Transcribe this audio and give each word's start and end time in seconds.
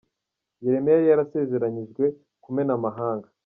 Yeremiya 0.63 0.95
yari 0.95 1.05
yarasezeranyijwe 1.11 2.03
kumena 2.43 2.71
amahanga 2.77 3.27